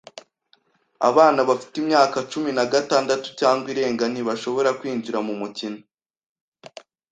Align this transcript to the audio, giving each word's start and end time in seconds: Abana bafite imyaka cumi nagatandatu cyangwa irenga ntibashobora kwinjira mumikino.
Abana 1.09 1.39
bafite 1.49 1.75
imyaka 1.83 2.17
cumi 2.31 2.49
nagatandatu 2.57 3.27
cyangwa 3.39 3.65
irenga 3.73 4.05
ntibashobora 4.09 4.69
kwinjira 4.79 5.17
mumikino. 5.27 5.79